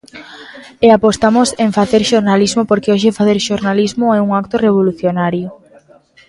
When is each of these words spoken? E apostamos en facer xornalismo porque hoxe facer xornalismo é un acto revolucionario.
E 0.85 0.87
apostamos 0.97 1.47
en 1.63 1.69
facer 1.77 2.01
xornalismo 2.11 2.61
porque 2.69 2.91
hoxe 2.93 3.17
facer 3.19 3.37
xornalismo 3.49 4.07
é 4.17 4.19
un 4.25 4.29
acto 4.41 4.55
revolucionario. 4.65 5.47